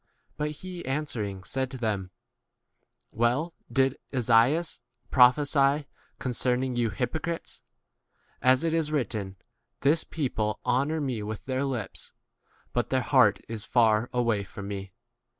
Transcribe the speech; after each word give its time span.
6 0.29 0.33
But 0.35 0.49
he 0.63 0.83
answering 0.87 1.43
said 1.43 1.69
to 1.69 1.77
them, 1.77 2.09
Well 3.11 3.53
did 3.71 3.99
Esaias 4.11 4.79
prophesy 5.11 5.85
con 6.17 6.31
cerning 6.31 6.75
you 6.75 6.89
hypocrites, 6.89 7.61
as 8.41 8.63
it 8.63 8.73
i3 8.73 8.91
written, 8.91 9.35
This 9.81 10.03
people 10.03 10.59
honour 10.65 10.99
me 11.01 11.21
with 11.21 11.45
their 11.45 11.65
lips, 11.65 12.13
but 12.73 12.89
their 12.89 13.01
heart 13.01 13.41
is 13.47 13.61
7 13.65 13.71
far 13.73 14.09
away 14.11 14.43
from 14.43 14.67
me. 14.69 14.91